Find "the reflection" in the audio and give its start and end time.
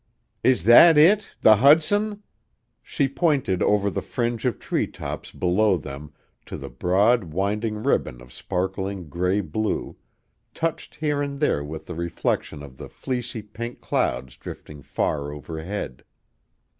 11.85-12.63